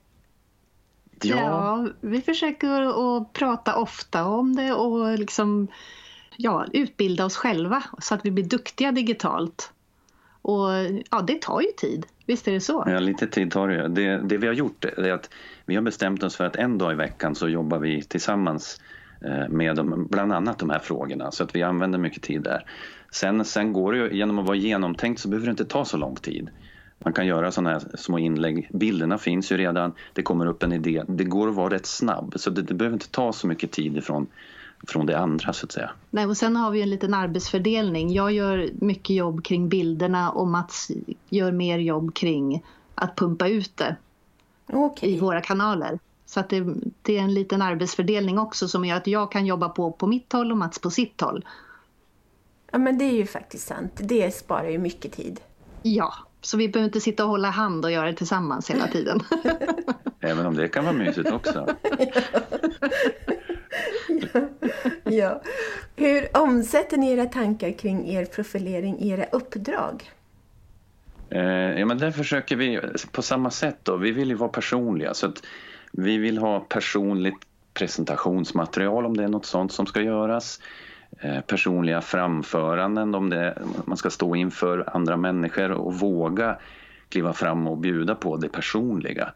Ja, 1.21 1.35
ja 1.35 1.87
vi 2.01 2.21
försöker 2.21 2.81
att 2.81 3.33
prata 3.33 3.75
ofta 3.75 4.25
om 4.25 4.55
det 4.55 4.73
och 4.73 5.19
liksom 5.19 5.67
ja, 6.37 6.65
utbilda 6.73 7.25
oss 7.25 7.35
själva 7.35 7.83
så 7.99 8.13
att 8.13 8.25
vi 8.25 8.31
blir 8.31 8.43
duktiga 8.43 8.91
digitalt. 8.91 9.71
Och 10.41 10.69
ja, 11.11 11.21
det 11.21 11.41
tar 11.41 11.61
ju 11.61 11.67
tid. 11.77 12.05
Visst 12.25 12.47
är 12.47 12.51
det 12.51 12.61
så? 12.61 12.83
Ja, 12.87 12.99
lite 12.99 13.27
tid 13.27 13.51
tar 13.51 13.67
det. 13.67 13.87
det. 13.87 14.21
Det 14.23 14.37
vi 14.37 14.47
har 14.47 14.53
gjort 14.53 14.85
är 14.85 15.11
att 15.11 15.29
vi 15.65 15.75
har 15.75 15.81
bestämt 15.81 16.23
oss 16.23 16.35
för 16.35 16.45
att 16.45 16.55
en 16.55 16.77
dag 16.77 16.91
i 16.91 16.95
veckan 16.95 17.35
så 17.35 17.49
jobbar 17.49 17.79
vi 17.79 18.01
tillsammans 18.01 18.81
med 19.49 19.75
de, 19.75 20.07
bland 20.09 20.33
annat 20.33 20.59
de 20.59 20.69
här 20.69 20.79
frågorna 20.79 21.31
så 21.31 21.43
att 21.43 21.55
vi 21.55 21.63
använder 21.63 21.99
mycket 21.99 22.23
tid 22.23 22.41
där. 22.41 22.65
Sen, 23.11 23.45
sen 23.45 23.73
går 23.73 23.91
det 23.91 23.97
ju, 23.97 24.17
genom 24.17 24.39
att 24.39 24.45
vara 24.45 24.57
genomtänkt 24.57 25.21
så 25.21 25.27
behöver 25.29 25.45
det 25.47 25.51
inte 25.51 25.65
ta 25.65 25.85
så 25.85 25.97
lång 25.97 26.15
tid. 26.15 26.49
Man 26.99 27.13
kan 27.13 27.27
göra 27.27 27.51
sådana 27.51 27.69
här 27.69 27.81
små 27.97 28.19
inlägg. 28.19 28.69
Bilderna 28.73 29.17
finns 29.17 29.51
ju 29.51 29.57
redan, 29.57 29.93
det 30.13 30.21
kommer 30.21 30.45
upp 30.45 30.63
en 30.63 30.73
idé. 30.73 31.03
Det 31.07 31.23
går 31.23 31.49
att 31.49 31.55
vara 31.55 31.73
rätt 31.73 31.85
snabb 31.85 32.33
så 32.35 32.49
det, 32.49 32.61
det 32.61 32.73
behöver 32.73 32.95
inte 32.95 33.09
ta 33.09 33.33
så 33.33 33.47
mycket 33.47 33.71
tid 33.71 33.97
ifrån 33.97 34.27
från 34.87 35.05
det 35.05 35.19
andra 35.19 35.53
så 35.53 35.65
att 35.65 35.71
säga. 35.71 35.91
Nej, 36.09 36.25
och 36.25 36.37
sen 36.37 36.55
har 36.55 36.71
vi 36.71 36.81
en 36.81 36.89
liten 36.89 37.13
arbetsfördelning. 37.13 38.13
Jag 38.13 38.31
gör 38.31 38.69
mycket 38.73 39.15
jobb 39.15 39.43
kring 39.43 39.69
bilderna 39.69 40.31
och 40.31 40.47
Mats 40.47 40.91
gör 41.29 41.51
mer 41.51 41.79
jobb 41.79 42.13
kring 42.13 42.63
att 42.95 43.15
pumpa 43.15 43.47
ut 43.47 43.77
det 43.77 43.95
okay. 44.67 45.09
i 45.09 45.19
våra 45.19 45.41
kanaler. 45.41 45.99
Så 46.29 46.39
att 46.39 46.49
det, 46.49 46.63
det, 47.01 47.17
är 47.17 47.21
en 47.21 47.33
liten 47.33 47.61
arbetsfördelning 47.61 48.39
också 48.39 48.67
som 48.67 48.85
gör 48.85 48.97
att 48.97 49.07
jag 49.07 49.31
kan 49.31 49.45
jobba 49.45 49.69
på, 49.69 49.91
på 49.91 50.07
mitt 50.07 50.33
håll 50.33 50.51
och 50.51 50.57
Mats 50.57 50.79
på 50.79 50.91
sitt 50.91 51.21
håll. 51.21 51.45
Ja 52.71 52.77
men 52.77 52.97
det 52.97 53.05
är 53.05 53.13
ju 53.13 53.25
faktiskt 53.25 53.67
sant. 53.67 53.91
Det 53.95 54.35
sparar 54.35 54.69
ju 54.69 54.77
mycket 54.77 55.11
tid. 55.11 55.39
Ja, 55.81 56.13
så 56.41 56.57
vi 56.57 56.69
behöver 56.69 56.85
inte 56.87 57.01
sitta 57.01 57.23
och 57.23 57.29
hålla 57.29 57.49
hand 57.49 57.85
och 57.85 57.91
göra 57.91 58.05
det 58.05 58.13
tillsammans 58.13 58.69
hela 58.69 58.87
tiden. 58.87 59.19
Även 60.19 60.45
om 60.45 60.55
det 60.55 60.67
kan 60.67 60.85
vara 60.85 60.95
mysigt 60.95 61.31
också. 61.31 61.67
ja. 65.03 65.41
Hur 65.95 66.37
omsätter 66.37 66.97
ni 66.97 67.11
era 67.11 67.25
tankar 67.25 67.71
kring 67.71 68.09
er 68.09 68.25
profilering 68.25 68.99
i 68.99 69.09
era 69.09 69.25
uppdrag? 69.25 70.11
Eh, 71.29 71.41
ja, 71.79 71.85
men 71.85 71.97
där 71.97 72.11
försöker 72.11 72.55
vi 72.55 72.79
på 73.11 73.21
samma 73.21 73.51
sätt. 73.51 73.77
Då. 73.83 73.97
Vi 73.97 74.11
vill 74.11 74.29
ju 74.29 74.35
vara 74.35 74.49
personliga. 74.49 75.13
så 75.13 75.27
att 75.27 75.43
Vi 75.91 76.17
vill 76.17 76.37
ha 76.37 76.59
personligt 76.59 77.45
presentationsmaterial 77.73 79.05
om 79.05 79.17
det 79.17 79.23
är 79.23 79.27
något 79.27 79.45
sånt 79.45 79.71
som 79.71 79.85
ska 79.85 80.01
göras. 80.01 80.59
Eh, 81.19 81.41
personliga 81.41 82.01
framföranden 82.01 83.15
om 83.15 83.29
det, 83.29 83.57
man 83.85 83.97
ska 83.97 84.09
stå 84.09 84.35
inför 84.35 84.89
andra 84.95 85.17
människor 85.17 85.71
och 85.71 85.93
våga 85.93 86.57
kliva 87.09 87.33
fram 87.33 87.67
och 87.67 87.77
bjuda 87.77 88.15
på 88.15 88.37
det 88.37 88.49
personliga. 88.49 89.33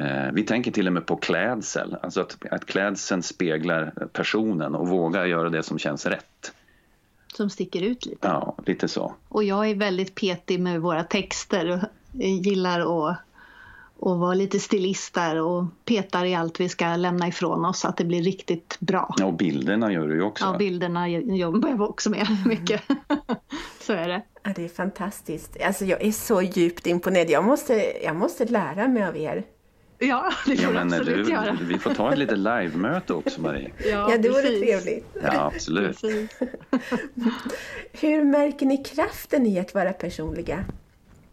Eh, 0.00 0.32
vi 0.32 0.42
tänker 0.42 0.70
till 0.70 0.86
och 0.86 0.92
med 0.92 1.06
på 1.06 1.16
klädsel, 1.16 1.96
alltså 2.02 2.20
att, 2.20 2.36
att 2.50 2.66
klädseln 2.66 3.22
speglar 3.22 3.92
personen 4.12 4.74
och 4.74 4.88
vågar 4.88 5.26
göra 5.26 5.48
det 5.48 5.62
som 5.62 5.78
känns 5.78 6.06
rätt. 6.06 6.52
Som 7.34 7.50
sticker 7.50 7.82
ut 7.82 8.06
lite? 8.06 8.28
Ja, 8.28 8.54
lite 8.66 8.88
så. 8.88 9.14
Och 9.28 9.44
jag 9.44 9.70
är 9.70 9.74
väldigt 9.74 10.14
petig 10.14 10.60
med 10.60 10.80
våra 10.80 11.02
texter 11.04 11.70
och 11.70 11.78
gillar 12.20 13.10
att 13.10 13.16
och 14.04 14.18
vara 14.18 14.34
lite 14.34 14.60
stilist 14.60 15.14
där 15.14 15.40
och 15.40 15.64
petar 15.84 16.24
i 16.24 16.34
allt 16.34 16.60
vi 16.60 16.68
ska 16.68 16.96
lämna 16.96 17.28
ifrån 17.28 17.64
oss 17.64 17.80
så 17.80 17.88
att 17.88 17.96
det 17.96 18.04
blir 18.04 18.22
riktigt 18.22 18.76
bra. 18.80 19.14
Ja, 19.18 19.26
och 19.26 19.34
bilderna 19.34 19.92
gör 19.92 20.08
du 20.08 20.14
ju 20.14 20.22
också. 20.22 20.44
Ja, 20.44 20.58
bilderna 20.58 21.08
jobbar 21.08 21.68
jag 21.68 21.80
också 21.80 22.10
med 22.10 22.26
mycket. 22.46 22.82
så 23.80 23.92
är 23.92 24.08
det. 24.08 24.22
Ja, 24.42 24.50
det 24.56 24.64
är 24.64 24.68
fantastiskt. 24.68 25.56
Alltså 25.66 25.84
jag 25.84 26.02
är 26.02 26.12
så 26.12 26.42
djupt 26.42 26.86
imponerad. 26.86 27.30
Jag 27.30 27.44
måste, 27.44 28.04
jag 28.04 28.16
måste 28.16 28.44
lära 28.44 28.88
mig 28.88 29.06
av 29.06 29.16
er. 29.16 29.44
Ja, 29.98 30.32
det 30.46 30.56
får 30.56 30.74
ja, 30.74 30.84
du 30.84 30.94
absolut 30.94 31.26
du, 31.26 31.32
göra. 31.32 31.58
Vi 31.62 31.78
får 31.78 31.94
ta 31.94 32.12
ett 32.12 32.18
litet 32.18 32.38
live-möte 32.38 33.14
också, 33.14 33.40
Marie. 33.40 33.70
Ja, 33.84 34.10
ja 34.10 34.18
det 34.18 34.28
vore 34.28 34.42
trevligt. 34.42 35.06
Ja, 35.22 35.50
absolut. 35.54 36.00
Hur 37.92 38.24
märker 38.24 38.66
ni 38.66 38.84
kraften 38.84 39.46
i 39.46 39.58
att 39.58 39.74
vara 39.74 39.92
personliga? 39.92 40.64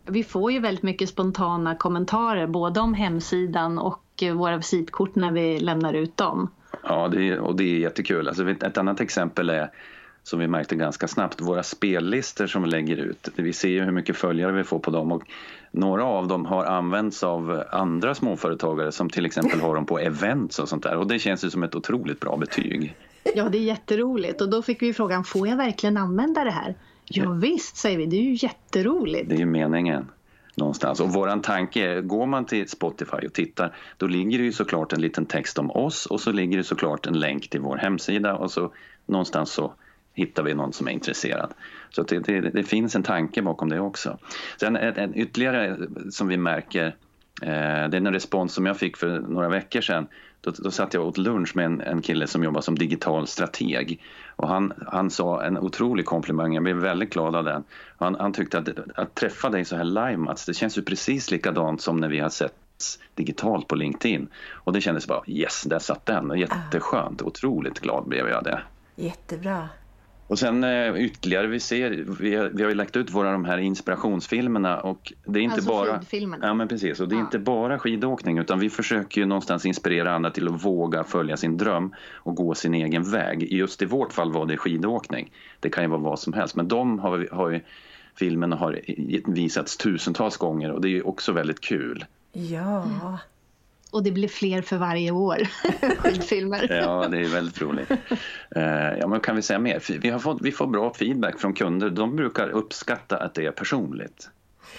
Vi 0.05 0.23
får 0.23 0.51
ju 0.51 0.59
väldigt 0.59 0.83
mycket 0.83 1.09
spontana 1.09 1.75
kommentarer 1.75 2.47
både 2.47 2.79
om 2.79 2.93
hemsidan 2.93 3.79
och 3.79 4.03
våra 4.33 4.57
visitkort 4.57 5.15
när 5.15 5.31
vi 5.31 5.59
lämnar 5.59 5.93
ut 5.93 6.17
dem. 6.17 6.49
Ja, 6.83 7.07
det 7.07 7.29
är, 7.29 7.39
och 7.39 7.55
det 7.55 7.63
är 7.63 7.79
jättekul. 7.79 8.27
Alltså, 8.27 8.49
ett 8.49 8.77
annat 8.77 9.01
exempel 9.01 9.49
är 9.49 9.71
som 10.23 10.39
vi 10.39 10.47
märkte 10.47 10.75
ganska 10.75 11.07
snabbt, 11.07 11.41
våra 11.41 11.63
spellistor 11.63 12.47
som 12.47 12.63
vi 12.63 12.69
lägger 12.69 12.97
ut. 12.97 13.29
Vi 13.35 13.53
ser 13.53 13.69
ju 13.69 13.83
hur 13.83 13.91
mycket 13.91 14.17
följare 14.17 14.51
vi 14.51 14.63
får 14.63 14.79
på 14.79 14.91
dem 14.91 15.11
och 15.11 15.23
några 15.71 16.03
av 16.03 16.27
dem 16.27 16.45
har 16.45 16.65
använts 16.65 17.23
av 17.23 17.63
andra 17.71 18.15
småföretagare 18.15 18.91
som 18.91 19.09
till 19.09 19.25
exempel 19.25 19.59
har 19.59 19.75
dem 19.75 19.85
på 19.85 19.99
events 19.99 20.59
och 20.59 20.69
sånt 20.69 20.83
där 20.83 20.97
och 20.97 21.07
det 21.07 21.19
känns 21.19 21.43
ju 21.45 21.49
som 21.49 21.63
ett 21.63 21.75
otroligt 21.75 22.19
bra 22.19 22.37
betyg. 22.37 22.95
Ja, 23.35 23.49
det 23.49 23.57
är 23.57 23.63
jätteroligt 23.63 24.41
och 24.41 24.49
då 24.49 24.61
fick 24.61 24.81
vi 24.81 24.93
frågan, 24.93 25.23
får 25.23 25.47
jag 25.47 25.57
verkligen 25.57 25.97
använda 25.97 26.43
det 26.43 26.51
här? 26.51 26.75
Ja, 27.13 27.31
visst, 27.31 27.77
säger 27.77 27.97
vi, 27.97 28.05
det 28.05 28.15
är 28.15 28.21
ju 28.21 28.37
jätteroligt. 28.41 29.29
Det 29.29 29.35
är 29.35 29.39
ju 29.39 29.45
meningen 29.45 30.05
någonstans. 30.55 30.99
Och 30.99 31.13
våran 31.13 31.41
tanke 31.41 31.85
är, 31.85 32.01
går 32.01 32.25
man 32.25 32.45
till 32.45 32.69
Spotify 32.69 33.17
och 33.27 33.33
tittar, 33.33 33.75
då 33.97 34.07
ligger 34.07 34.37
det 34.37 34.43
ju 34.43 34.51
såklart 34.51 34.93
en 34.93 35.01
liten 35.01 35.25
text 35.25 35.59
om 35.59 35.71
oss 35.71 36.05
och 36.05 36.21
så 36.21 36.31
ligger 36.31 36.57
det 36.57 36.63
såklart 36.63 37.05
en 37.05 37.19
länk 37.19 37.49
till 37.49 37.59
vår 37.59 37.77
hemsida 37.77 38.35
och 38.35 38.51
så 38.51 38.71
någonstans 39.05 39.51
så 39.51 39.73
hittar 40.13 40.43
vi 40.43 40.53
någon 40.53 40.73
som 40.73 40.87
är 40.87 40.91
intresserad. 40.91 41.53
Så 41.89 42.03
det, 42.03 42.19
det, 42.19 42.41
det 42.41 42.63
finns 42.63 42.95
en 42.95 43.03
tanke 43.03 43.41
bakom 43.41 43.69
det 43.69 43.79
också. 43.79 44.17
Sen 44.59 44.75
en, 44.75 44.97
en 44.97 45.17
ytterligare 45.17 45.77
som 46.11 46.27
vi 46.27 46.37
märker, 46.37 46.95
Eh, 47.41 47.89
det 47.89 47.97
är 47.97 48.07
en 48.07 48.13
respons 48.13 48.53
som 48.53 48.65
jag 48.65 48.77
fick 48.77 48.97
för 48.97 49.19
några 49.19 49.49
veckor 49.49 49.81
sedan. 49.81 50.07
Då, 50.41 50.51
då 50.51 50.71
satt 50.71 50.93
jag 50.93 51.07
åt 51.07 51.17
lunch 51.17 51.55
med 51.55 51.65
en, 51.65 51.81
en 51.81 52.01
kille 52.01 52.27
som 52.27 52.43
jobbar 52.43 52.61
som 52.61 52.77
digital 52.77 53.27
strateg. 53.27 54.01
Och 54.35 54.47
han, 54.47 54.73
han 54.87 55.09
sa 55.09 55.43
en 55.43 55.57
otrolig 55.57 56.05
komplimang, 56.05 56.53
jag 56.53 56.63
blev 56.63 56.75
väldigt 56.75 57.13
glad 57.13 57.35
av 57.35 57.43
den. 57.43 57.63
Han, 57.97 58.15
han 58.15 58.33
tyckte 58.33 58.57
att, 58.57 58.69
att 58.95 59.15
träffa 59.15 59.49
dig 59.49 59.65
så 59.65 59.75
här 59.75 59.83
live 59.83 60.17
Mats, 60.17 60.45
det 60.45 60.53
känns 60.53 60.77
ju 60.77 60.81
precis 60.81 61.31
likadant 61.31 61.81
som 61.81 61.97
när 61.97 62.09
vi 62.09 62.19
har 62.19 62.29
sett 62.29 62.53
digitalt 63.15 63.67
på 63.67 63.75
LinkedIn. 63.75 64.27
Och 64.51 64.73
det 64.73 64.81
kändes 64.81 65.07
bara 65.07 65.23
yes, 65.27 65.63
där 65.63 65.79
satt 65.79 66.05
den. 66.05 66.39
Jätteskönt, 66.39 67.21
otroligt 67.21 67.79
glad 67.79 68.07
blev 68.07 68.27
jag 68.27 68.43
det. 68.43 68.61
Jättebra. 68.95 69.69
Och 70.31 70.39
sen 70.39 70.63
eh, 70.63 70.95
ytterligare, 70.95 71.47
vi 71.47 71.59
ser, 71.59 72.05
vi 72.19 72.35
har, 72.35 72.49
vi 72.49 72.63
har 72.63 72.69
ju 72.69 72.75
lagt 72.75 72.95
ut 72.95 73.11
våra 73.11 73.31
de 73.31 73.45
här 73.45 73.57
inspirationsfilmerna 73.57 74.81
och 74.81 75.13
det 75.25 75.39
är 75.39 75.43
inte 75.43 75.55
alltså 75.55 75.69
bara... 75.69 75.99
skidfilmerna? 75.99 76.47
Ja 76.47 76.53
men 76.53 76.67
precis, 76.67 76.99
och 76.99 77.09
det 77.09 77.15
är 77.15 77.17
ja. 77.17 77.23
inte 77.23 77.39
bara 77.39 77.79
skidåkning 77.79 78.37
utan 78.37 78.59
vi 78.59 78.69
försöker 78.69 79.21
ju 79.21 79.27
någonstans 79.27 79.65
inspirera 79.65 80.15
andra 80.15 80.31
till 80.31 80.47
att 80.47 80.65
våga 80.65 81.03
följa 81.03 81.37
sin 81.37 81.57
dröm 81.57 81.93
och 82.13 82.35
gå 82.35 82.55
sin 82.55 82.73
egen 82.73 83.11
väg. 83.11 83.53
Just 83.53 83.81
i 83.81 83.85
vårt 83.85 84.13
fall 84.13 84.31
var 84.31 84.45
det 84.45 84.57
skidåkning. 84.57 85.31
Det 85.59 85.69
kan 85.69 85.83
ju 85.83 85.89
vara 85.89 86.01
vad 86.01 86.19
som 86.19 86.33
helst 86.33 86.55
men 86.55 86.67
de 86.67 86.99
har, 86.99 87.29
har 87.31 87.49
ju, 87.49 87.61
filmerna 88.15 88.55
har 88.55 88.79
visats 89.31 89.77
tusentals 89.77 90.37
gånger 90.37 90.71
och 90.71 90.81
det 90.81 90.87
är 90.87 90.93
ju 90.93 91.01
också 91.01 91.31
väldigt 91.31 91.61
kul. 91.61 92.05
Ja. 92.33 92.83
Mm. 92.83 93.17
Och 93.91 94.03
det 94.03 94.11
blir 94.11 94.27
fler 94.27 94.61
för 94.61 94.77
varje 94.77 95.11
år, 95.11 95.37
skidfilmer. 95.97 96.67
ja, 96.69 97.07
det 97.07 97.17
är 97.17 97.27
väldigt 97.27 97.61
roligt. 97.61 97.91
Uh, 97.91 98.63
ja, 98.99 99.07
men 99.07 99.19
kan 99.19 99.35
vi 99.35 99.41
säga 99.41 99.59
mer? 99.59 99.99
Vi, 99.99 100.09
har 100.09 100.19
fått, 100.19 100.41
vi 100.41 100.51
får 100.51 100.67
bra 100.67 100.93
feedback 100.93 101.39
från 101.39 101.53
kunder. 101.53 101.89
De 101.89 102.15
brukar 102.15 102.49
uppskatta 102.49 103.17
att 103.17 103.33
det 103.33 103.45
är 103.45 103.51
personligt. 103.51 104.29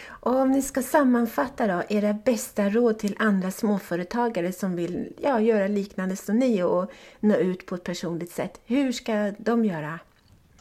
Och 0.08 0.34
om 0.34 0.50
ni 0.50 0.62
ska 0.62 0.82
sammanfatta 0.82 1.66
då, 1.66 1.82
era 1.88 2.12
bästa 2.12 2.68
råd 2.68 2.98
till 2.98 3.16
andra 3.18 3.50
småföretagare 3.50 4.52
som 4.52 4.76
vill 4.76 5.12
ja, 5.22 5.40
göra 5.40 5.66
liknande 5.66 6.16
som 6.16 6.38
ni 6.38 6.62
och 6.62 6.92
nå 7.20 7.36
ut 7.36 7.66
på 7.66 7.74
ett 7.74 7.84
personligt 7.84 8.30
sätt. 8.30 8.60
Hur 8.66 8.92
ska 8.92 9.32
de 9.38 9.64
göra? 9.64 9.98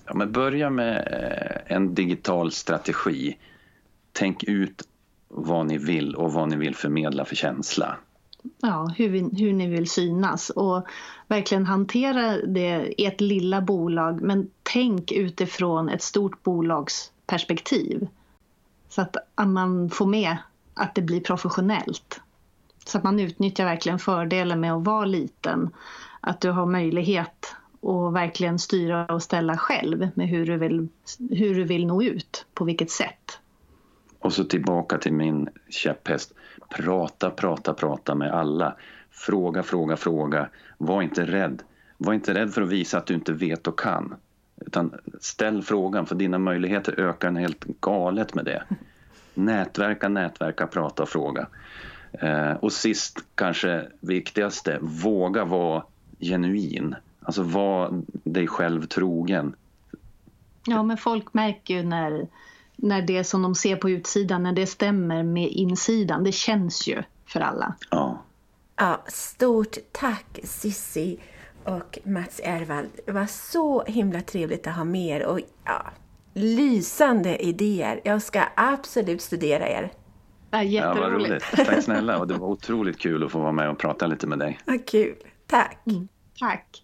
Ja, 0.05 0.13
men 0.13 0.31
börja 0.31 0.69
med 0.69 0.97
eh, 0.97 1.75
en 1.75 1.95
digital 1.95 2.51
strategi. 2.51 3.37
Tänk 4.11 4.43
ut 4.43 4.83
vad 5.27 5.65
ni 5.65 5.77
vill 5.77 6.15
och 6.15 6.33
vad 6.33 6.49
ni 6.49 6.55
vill 6.55 6.75
förmedla 6.75 7.25
för 7.25 7.35
känsla 7.35 7.97
ja, 8.61 8.93
hur, 8.97 9.09
vi, 9.09 9.19
hur 9.19 9.53
ni 9.53 9.67
vill 9.67 9.89
synas 9.89 10.49
och 10.49 10.87
verkligen 11.27 11.65
hantera 11.65 12.37
det 12.37 13.01
i 13.01 13.05
ett 13.05 13.21
lilla 13.21 13.61
bolag 13.61 14.21
men 14.21 14.49
tänk 14.63 15.11
utifrån 15.11 15.89
ett 15.89 16.03
stort 16.03 16.43
bolags 16.43 17.11
perspektiv. 17.25 18.07
Så 18.89 19.01
att 19.01 19.15
man 19.47 19.89
får 19.89 20.05
med 20.05 20.37
att 20.73 20.95
det 20.95 21.01
blir 21.01 21.21
professionellt. 21.21 22.21
Så 22.85 22.97
att 22.97 23.03
man 23.03 23.19
utnyttjar 23.19 23.65
verkligen 23.65 23.99
fördelen 23.99 24.59
med 24.59 24.73
att 24.73 24.85
vara 24.85 25.05
liten. 25.05 25.69
att 26.21 26.41
du 26.41 26.49
har 26.49 26.65
möjlighet 26.65 27.55
att 27.81 28.13
verkligen 28.13 28.59
styra 28.59 29.05
och 29.05 29.23
ställa 29.23 29.57
själv 29.57 30.09
med 30.15 30.27
hur 30.27 30.45
du 30.45 30.57
vill, 30.57 30.87
hur 31.29 31.55
du 31.55 31.63
vill 31.63 31.87
nå 31.87 32.03
ut, 32.03 32.45
på 32.53 32.65
vilket 32.65 32.91
sätt. 32.91 33.39
Och 34.19 34.33
så 34.33 34.43
tillbaka 34.43 34.97
till 34.97 35.13
min 35.13 35.49
käpphäst. 35.69 36.33
Prata, 36.75 37.29
prata, 37.29 37.73
prata 37.73 38.15
med 38.15 38.31
alla. 38.31 38.75
Fråga, 39.11 39.63
fråga, 39.63 39.97
fråga. 39.97 40.49
Var 40.77 41.01
inte 41.01 41.25
rädd. 41.25 41.63
Var 41.97 42.13
inte 42.13 42.33
rädd 42.33 42.53
för 42.53 42.61
att 42.61 42.69
visa 42.69 42.97
att 42.97 43.05
du 43.05 43.13
inte 43.13 43.33
vet 43.33 43.67
och 43.67 43.79
kan. 43.79 44.15
Utan 44.65 44.93
ställ 45.19 45.63
frågan, 45.63 46.05
för 46.05 46.15
dina 46.15 46.37
möjligheter 46.37 46.99
ökar 46.99 47.31
helt 47.31 47.63
galet 47.63 48.35
med 48.35 48.45
det. 48.45 48.63
Nätverka, 49.33 50.09
nätverka, 50.09 50.67
prata 50.67 51.03
och 51.03 51.09
fråga. 51.09 51.47
Eh, 52.11 52.51
och 52.51 52.71
sist, 52.71 53.19
kanske 53.35 53.87
viktigaste, 53.99 54.77
våga 54.81 55.45
vara 55.45 55.83
genuin. 56.19 56.95
Alltså 57.21 57.43
var 57.43 58.01
dig 58.23 58.47
själv 58.47 58.85
trogen. 58.85 59.55
Ja, 60.65 60.83
men 60.83 60.97
folk 60.97 61.33
märker 61.33 61.73
ju 61.73 61.83
när, 61.83 62.27
när 62.81 63.01
det 63.01 63.23
som 63.23 63.41
de 63.41 63.55
ser 63.55 63.75
på 63.75 63.89
utsidan, 63.89 64.43
när 64.43 64.53
det 64.53 64.67
stämmer 64.67 65.23
med 65.23 65.49
insidan. 65.49 66.23
Det 66.23 66.31
känns 66.31 66.87
ju 66.87 67.03
för 67.25 67.39
alla. 67.39 67.73
Ja. 67.89 68.23
Ja, 68.75 69.03
stort 69.07 69.77
tack 69.91 70.39
Sissi 70.43 71.19
och 71.63 71.99
Mats 72.03 72.41
Ervald. 72.43 72.89
Det 73.05 73.11
var 73.11 73.25
så 73.25 73.83
himla 73.83 74.21
trevligt 74.21 74.67
att 74.67 74.75
ha 74.75 74.83
med 74.83 75.21
er 75.21 75.25
och 75.25 75.39
ja, 75.65 75.85
lysande 76.33 77.37
idéer. 77.45 78.01
Jag 78.03 78.21
ska 78.21 78.43
absolut 78.55 79.21
studera 79.21 79.67
er. 79.69 79.91
Ja, 80.51 80.63
Ja, 80.63 80.87
vad 80.87 80.95
jätteroligt. 80.97 81.29
roligt. 81.31 81.67
Tack 81.67 81.83
snälla. 81.83 82.19
Och 82.19 82.27
det 82.27 82.33
var 82.33 82.47
otroligt 82.47 82.99
kul 82.99 83.23
att 83.23 83.31
få 83.31 83.39
vara 83.39 83.51
med 83.51 83.69
och 83.69 83.77
prata 83.77 84.07
lite 84.07 84.27
med 84.27 84.39
dig. 84.39 84.59
Vad 84.65 84.87
kul. 84.87 85.15
Tack. 85.47 85.83
Tack. 86.39 86.83